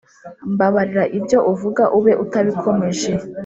[0.53, 3.11] Mbabarira ibyo uvuga ube utabikomeje